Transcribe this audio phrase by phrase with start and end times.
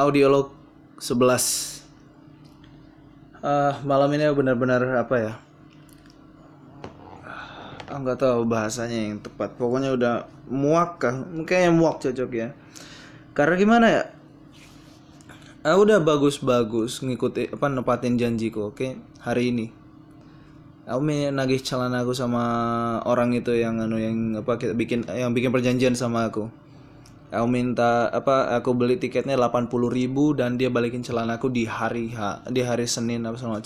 [0.00, 0.52] audiolog
[0.96, 1.80] 11
[3.40, 5.32] Ah, malam ini benar-benar apa ya?
[7.88, 9.56] Ah, nggak tahu bahasanya yang tepat.
[9.56, 11.24] Pokoknya udah muak kah?
[11.48, 12.52] Kayaknya muak cocok ya.
[13.32, 14.02] Karena gimana ya?
[15.64, 19.00] Ah, udah bagus-bagus ngikuti apa nepatin janjiku oke?
[19.24, 19.66] Hari ini.
[20.84, 22.44] Aku nagih celana aku sama
[23.08, 26.52] orang itu yang anu yang apa kita bikin yang bikin perjanjian sama aku
[27.30, 32.10] aku minta apa aku beli tiketnya 80.000 ribu dan dia balikin celana aku di hari
[32.10, 33.62] H, di hari Senin apa segala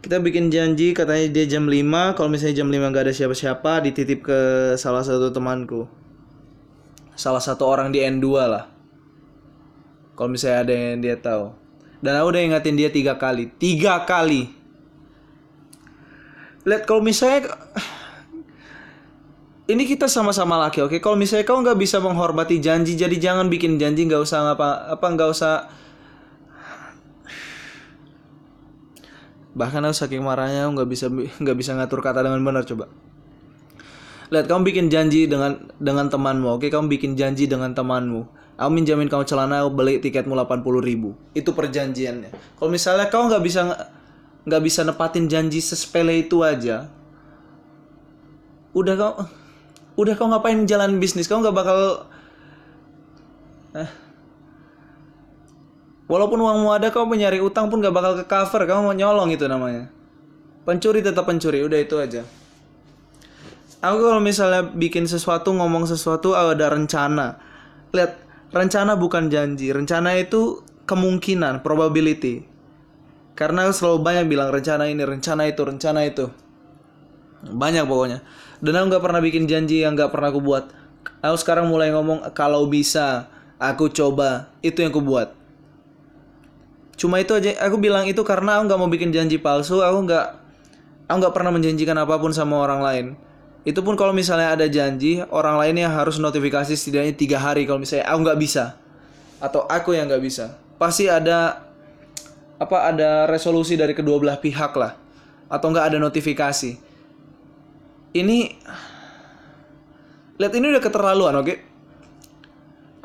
[0.00, 4.24] kita bikin janji katanya dia jam 5 kalau misalnya jam 5 nggak ada siapa-siapa dititip
[4.24, 4.38] ke
[4.80, 5.84] salah satu temanku.
[7.12, 8.64] Salah satu orang di N2 lah.
[10.16, 11.52] Kalau misalnya ada yang dia tahu.
[12.00, 13.52] Dan aku udah ingatin dia tiga kali.
[13.60, 14.48] Tiga kali!
[16.64, 17.52] Lihat kalau misalnya
[19.72, 20.98] ini kita sama-sama laki oke?
[20.98, 25.06] Kalau misalnya kau nggak bisa menghormati janji jadi jangan bikin janji nggak usah ngapa apa
[25.06, 25.54] nggak usah.
[29.54, 32.90] Bahkan aku saking marahnya nggak bisa nggak bisa ngatur kata dengan benar coba.
[34.30, 36.66] Lihat kamu bikin janji dengan dengan temanmu oke?
[36.70, 38.38] Kamu bikin janji dengan temanmu.
[38.60, 41.16] Aku minjamin kamu celana aku beli tiketmu 80.000 ribu.
[41.32, 42.60] Itu perjanjiannya.
[42.60, 43.60] Kalau misalnya kau nggak bisa
[44.46, 46.88] nggak bisa nepatin janji sesepele itu aja
[48.72, 49.14] udah kau
[50.00, 51.28] udah kau ngapain jalan bisnis?
[51.28, 52.08] Kau nggak bakal
[53.76, 53.90] eh.
[56.08, 58.64] walaupun uangmu ada kau mencari utang pun nggak bakal ke cover.
[58.64, 59.92] Kamu mau nyolong itu namanya.
[60.64, 62.22] Pencuri tetap pencuri udah itu aja.
[63.80, 67.40] Aku kalau misalnya bikin sesuatu ngomong sesuatu ada rencana.
[67.96, 68.12] Lihat
[68.52, 69.72] rencana bukan janji.
[69.72, 72.44] Rencana itu kemungkinan probability.
[73.32, 76.28] Karena selalu banyak bilang rencana ini rencana itu rencana itu.
[77.40, 78.20] Banyak pokoknya
[78.60, 80.68] dan aku nggak pernah bikin janji yang nggak pernah aku buat.
[81.24, 84.52] Aku sekarang mulai ngomong kalau bisa aku coba.
[84.60, 85.32] Itu yang aku buat.
[87.00, 90.26] Cuma itu aja aku bilang itu karena aku nggak mau bikin janji palsu aku nggak
[91.08, 93.06] aku nggak pernah menjanjikan apa pun sama orang lain.
[93.64, 98.04] Itu pun kalau misalnya ada janji orang lainnya harus notifikasi setidaknya tiga hari kalau misalnya
[98.12, 98.76] aku nggak bisa.
[99.40, 100.60] Atau aku yang nggak bisa.
[100.76, 101.64] Pasti ada
[102.60, 105.00] apa ada resolusi dari kedua belah pihak lah.
[105.48, 106.89] Atau nggak ada notifikasi
[108.16, 108.58] ini
[110.40, 111.54] lihat ini udah keterlaluan oke?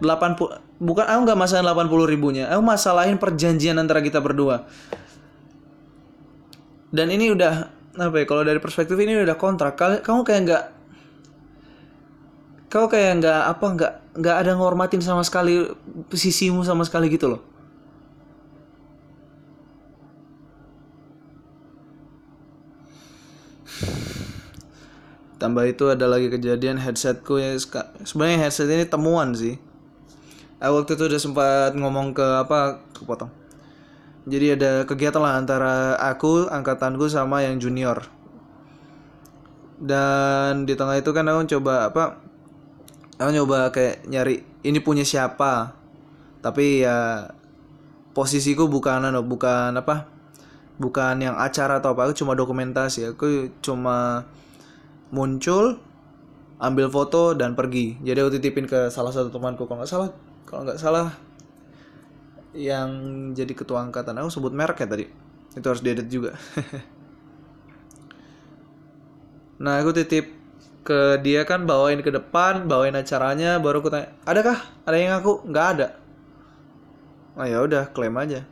[0.00, 2.50] 80 bukan aku nggak masalah 80 ribunya.
[2.50, 4.66] Aku masalahin perjanjian antara kita berdua.
[6.94, 9.78] Dan ini udah apa ya kalau dari perspektif ini udah kontrak.
[9.78, 10.64] Kamu kayak nggak
[12.74, 15.62] kau kayak nggak apa nggak nggak ada ngormatin sama sekali
[16.10, 17.53] sisimu sama sekali gitu loh
[25.44, 27.52] tambah itu ada lagi kejadian headsetku ya
[28.00, 29.60] sebenarnya headset ini temuan sih.
[30.56, 33.28] Aku waktu itu udah sempat ngomong ke apa kepotong.
[34.24, 38.08] Jadi ada kegiatan lah antara aku angkatanku sama yang junior.
[39.76, 42.24] Dan di tengah itu kan aku coba apa
[43.20, 45.76] aku nyoba kayak nyari ini punya siapa?
[46.40, 47.28] Tapi ya
[48.16, 50.08] posisiku bukan anu bukan apa
[50.80, 53.12] bukan yang acara atau apa aku cuma dokumentasi.
[53.12, 54.24] Aku cuma
[55.14, 55.78] muncul
[56.58, 57.98] ambil foto dan pergi.
[58.02, 59.70] Jadi aku titipin ke salah satu temanku.
[59.70, 60.10] Kalau nggak salah
[60.44, 61.14] kalau nggak salah
[62.54, 62.90] yang
[63.32, 64.18] jadi ketua angkatan.
[64.18, 65.06] Aku sebut merek ya tadi.
[65.54, 66.34] Itu harus diedit juga.
[69.54, 70.34] Nah aku titip
[70.84, 74.58] ke dia kan bawain ke depan bawain acaranya baru aku tanya adakah?
[74.84, 75.88] Ada yang aku nggak ada.
[77.38, 78.42] Oh ya udah klaim aja.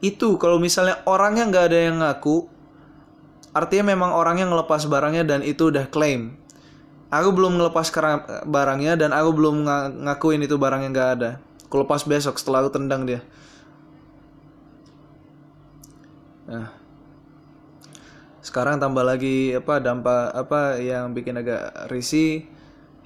[0.00, 2.48] Itu kalau misalnya orangnya nggak ada yang ngaku
[3.54, 6.34] artinya memang orangnya ngelepas barangnya dan itu udah klaim.
[7.14, 7.94] Aku belum ngelepas
[8.42, 11.30] barangnya dan aku belum nga- ngakuin itu barangnya nggak ada.
[11.70, 13.22] Aku lepas besok setelah aku tendang dia.
[16.50, 16.74] Nah.
[18.44, 22.44] Sekarang tambah lagi apa dampak apa yang bikin agak risih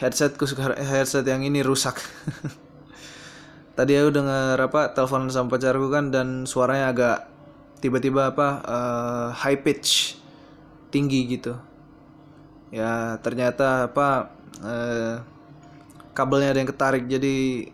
[0.00, 0.48] headsetku
[0.80, 2.00] headset yang ini rusak.
[3.76, 7.18] Tadi aku denger apa telepon sama pacarku kan dan suaranya agak
[7.84, 10.16] tiba-tiba apa eh, high pitch
[10.96, 11.52] tinggi gitu.
[12.72, 14.32] Ya ternyata apa
[14.64, 15.20] eh,
[16.16, 17.04] kabelnya ada yang ketarik.
[17.04, 17.68] Jadi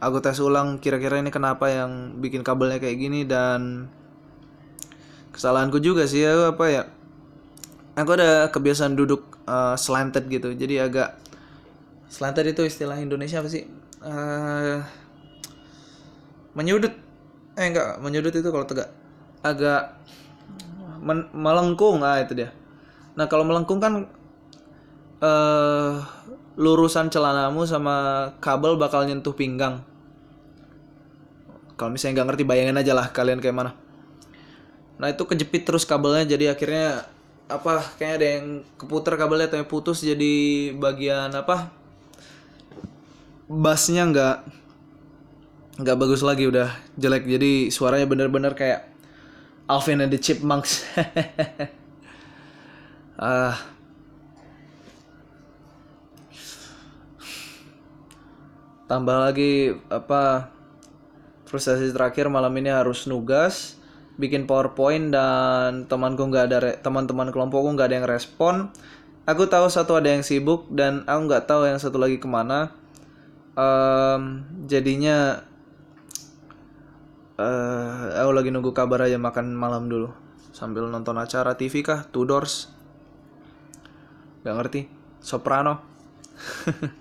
[0.00, 3.92] aku tes ulang kira-kira ini kenapa yang bikin kabelnya kayak gini dan
[5.36, 6.82] kesalahanku juga sih aku apa ya.
[8.00, 10.56] Aku ada kebiasaan duduk eh, slanted gitu.
[10.56, 11.20] Jadi agak
[12.08, 13.68] slanted itu istilah Indonesia apa sih?
[14.00, 14.78] Eh,
[16.56, 16.96] menyudut.
[17.54, 18.88] Eh enggak menyudut itu kalau tegak.
[19.44, 20.00] Agak
[21.04, 22.50] men- melengkung ah itu dia.
[23.14, 24.08] Nah kalau melengkung kan
[25.20, 25.92] eh
[26.54, 29.84] lurusan celanamu sama kabel bakal nyentuh pinggang.
[31.74, 33.72] Kalau misalnya nggak ngerti bayangin aja lah kalian kayak mana.
[34.96, 37.04] Nah itu kejepit terus kabelnya jadi akhirnya
[37.50, 38.46] apa kayaknya ada yang
[38.78, 41.68] keputar kabelnya atau putus jadi bagian apa
[43.50, 44.36] bassnya nggak
[45.82, 47.26] nggak bagus lagi udah jelek.
[47.26, 48.93] Jadi suaranya bener-bener kayak
[49.68, 50.84] Alvin and the Chipmunks.
[53.14, 53.54] Ah.
[58.90, 60.50] Tambah lagi apa
[61.46, 63.78] frustasi terakhir malam ini harus nugas
[64.18, 68.54] bikin powerpoint dan temanku nggak ada teman-teman kelompokku nggak ada yang respon.
[69.24, 72.74] Aku tahu satu ada yang sibuk dan aku nggak tahu yang satu lagi ke mana.
[73.54, 75.46] Em, jadinya
[77.34, 80.10] eh aku lagi nunggu kabar aja makan malam dulu.
[80.54, 82.06] Sambil nonton acara TV kah?
[82.10, 82.70] Two Doors.
[84.42, 84.80] Nggak ngerti.
[85.18, 85.82] Soprano.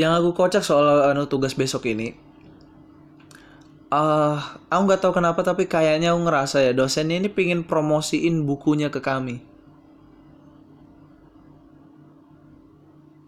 [0.00, 2.24] Yang aku kocak soal anu tugas besok ini
[3.94, 8.90] ah aku nggak tahu kenapa tapi kayaknya aku ngerasa ya dosennya ini pingin promosiin bukunya
[8.90, 9.38] ke kami.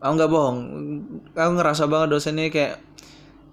[0.02, 0.58] Aku nggak bohong.
[1.38, 2.82] Aku ngerasa banget dosennya kayak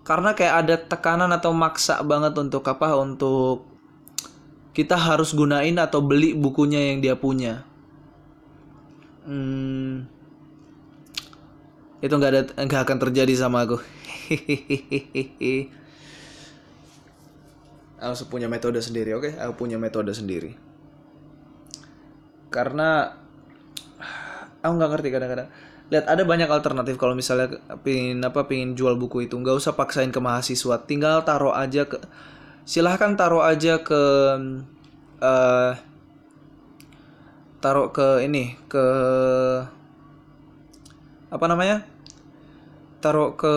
[0.03, 3.63] karena kayak ada tekanan atau maksa banget untuk apa untuk
[4.75, 7.63] kita harus gunain atau beli bukunya yang dia punya.
[9.23, 10.03] Hmm,
[12.03, 13.79] itu nggak ada nggak akan terjadi sama aku.
[18.03, 19.39] Aku punya metode sendiri oke?
[19.39, 20.59] Aku punya metode sendiri.
[22.51, 23.15] Karena
[24.59, 25.47] aku nggak ngerti kadang-kadang
[25.93, 29.37] lihat ada banyak alternatif kalau misalnya pingin apa pingin jual buku itu.
[29.37, 30.81] Nggak usah paksain ke mahasiswa.
[30.89, 32.01] Tinggal taruh aja ke
[32.65, 34.01] silahkan taruh aja ke
[35.21, 35.73] eh
[37.61, 38.85] taruh ke ini ke
[41.29, 41.85] apa namanya?
[42.97, 43.55] Taruh ke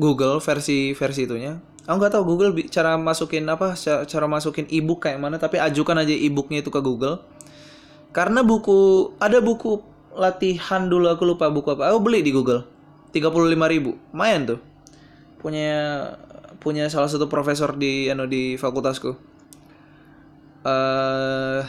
[0.00, 1.54] Google versi versi itunya.
[1.86, 6.02] Aku nggak tahu Google cara masukin apa ca- cara masukin ebook kayak mana tapi ajukan
[6.02, 7.22] aja ebooknya itu ke Google.
[8.10, 11.90] Karena buku ada buku latihan dulu aku lupa buku apa.
[11.94, 12.66] Aku beli di Google.
[13.10, 13.98] 35.000 ribu.
[14.14, 14.60] Lumayan tuh.
[15.38, 15.70] Punya
[16.60, 19.10] punya salah satu profesor di anu di fakultasku.
[20.66, 21.60] Eh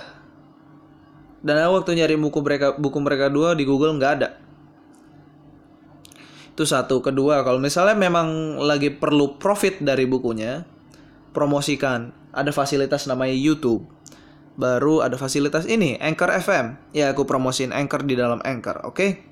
[1.41, 4.37] dan aku waktu nyari buku mereka buku mereka dua di Google nggak ada.
[6.53, 7.01] Itu satu.
[7.01, 10.67] Kedua kalau misalnya memang lagi perlu profit dari bukunya
[11.33, 12.13] promosikan.
[12.31, 14.00] Ada fasilitas namanya YouTube
[14.61, 19.31] baru ada fasilitas ini Anchor FM ya aku promosin Anchor di dalam Anchor oke?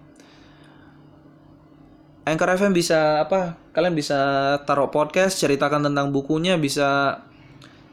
[2.26, 4.18] Anchor FM bisa apa kalian bisa
[4.66, 7.22] taruh podcast ceritakan tentang bukunya bisa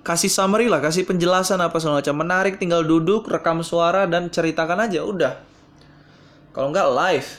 [0.05, 2.17] kasih summary lah kasih penjelasan apa segala macam.
[2.21, 5.35] Menarik tinggal duduk rekam suara dan ceritakan aja udah.
[6.55, 7.31] Kalau nggak live.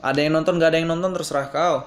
[0.00, 1.84] Ada yang nonton nggak ada yang nonton terserah kau.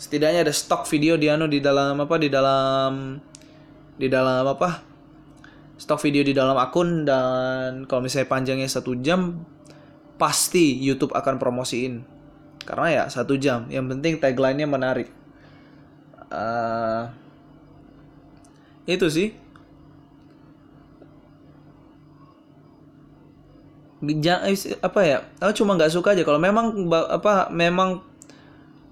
[0.00, 3.20] Setidaknya ada stok video di anu di dalam apa di dalam
[4.00, 4.89] di dalam apa
[5.80, 9.40] stok video di dalam akun dan kalau misalnya panjangnya satu jam
[10.20, 12.04] pasti YouTube akan promosiin.
[12.68, 13.64] Karena ya satu jam.
[13.72, 15.08] Yang penting tagline-nya menarik.
[16.28, 17.02] Eh,
[18.92, 19.32] itu sih.
[24.20, 25.18] Ja- eh, apa ya?
[25.40, 26.20] Aku cuma nggak suka aja.
[26.28, 28.04] Kalau memang apa memang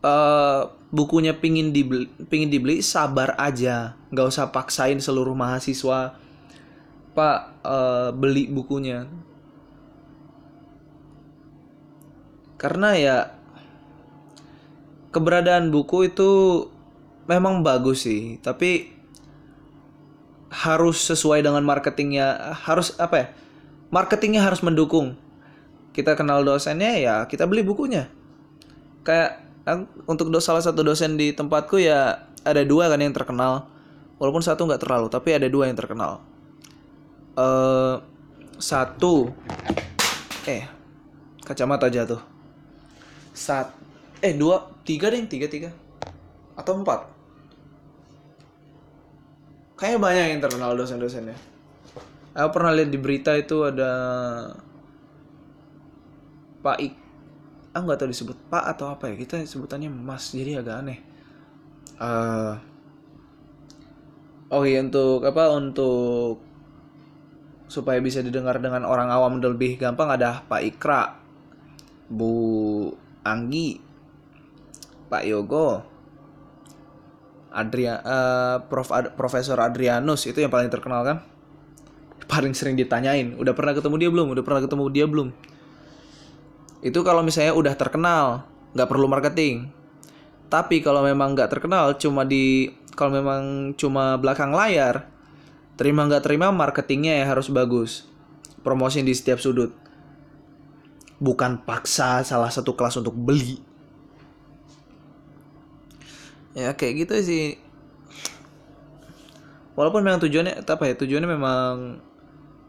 [0.00, 3.92] eh, bukunya pingin dibeli pingin dibeli sabar aja.
[4.08, 6.16] Nggak usah paksain seluruh mahasiswa
[7.18, 9.10] pak eh, beli bukunya.
[12.54, 13.16] Karena ya
[15.10, 16.30] keberadaan buku itu
[17.26, 18.94] memang bagus sih tapi
[20.48, 23.26] harus sesuai dengan marketingnya harus apa ya
[23.90, 25.18] marketingnya harus mendukung.
[25.92, 28.06] Kita kenal dosennya ya kita beli bukunya.
[29.02, 33.66] Kayak ang- untuk salah satu dosen di tempatku ya ada dua kan yang terkenal.
[34.18, 36.27] Walaupun satu nggak terlalu tapi ada dua yang terkenal
[37.38, 37.94] eh
[38.58, 39.30] satu.
[40.50, 40.66] Eh
[41.46, 42.20] kacamata jatuh
[43.38, 43.70] sat
[44.18, 45.70] eh dua tiga deh tiga tiga.
[46.58, 47.06] Atau empat.
[49.78, 51.38] Kayaknya banyak yang terkenal dosen-dosennya.
[52.34, 53.92] Aku pernah lihat di berita itu ada
[56.58, 56.94] Pak Ik
[57.70, 60.98] aku nggak tahu disebut Pak atau apa ya kita sebutannya Mas jadi agak aneh.
[61.98, 62.54] Eh,
[64.50, 66.42] oh iya untuk apa untuk
[67.68, 71.20] supaya bisa didengar dengan orang awam lebih gampang ada Pak Ikra
[72.08, 72.88] Bu
[73.22, 73.76] Anggi
[75.12, 75.84] Pak Yogo
[77.52, 81.18] Adria eh, Prof Ad- Profesor Adrianus itu yang paling terkenal kan?
[82.28, 84.26] Paling sering ditanyain udah pernah ketemu dia belum?
[84.36, 85.28] Udah pernah ketemu dia belum?
[86.84, 89.72] Itu kalau misalnya udah terkenal nggak perlu marketing.
[90.48, 95.08] Tapi kalau memang nggak terkenal cuma di kalau memang cuma belakang layar
[95.78, 98.10] terima nggak terima marketingnya ya harus bagus.
[98.66, 99.70] Promosi di setiap sudut.
[101.22, 103.62] Bukan paksa salah satu kelas untuk beli.
[106.58, 107.46] Ya kayak gitu sih.
[109.78, 111.74] Walaupun memang tujuannya apa ya tujuannya memang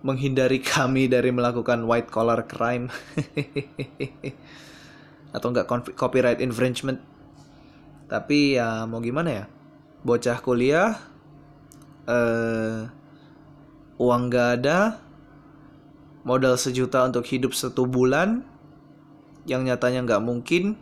[0.06, 2.94] menghindari kami dari melakukan white collar crime.
[5.36, 5.66] Atau enggak
[5.98, 7.02] copyright infringement.
[8.06, 9.46] Tapi ya mau gimana ya?
[10.06, 10.94] Bocah kuliah
[12.10, 12.99] eh
[14.00, 14.98] uang gak ada
[16.24, 18.44] modal sejuta untuk hidup satu bulan
[19.44, 20.80] yang nyatanya nggak mungkin.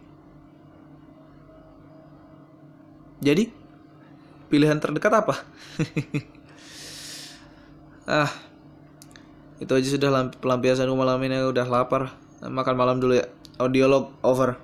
[3.17, 3.49] Jadi
[4.47, 5.35] pilihan terdekat apa?
[8.07, 8.31] Ah
[9.59, 11.43] itu aja sudah lamp- pelampiasanku malam ini.
[11.43, 12.15] Udah lapar.
[12.39, 13.27] Makan malam dulu ya.
[13.59, 14.55] Audiolog over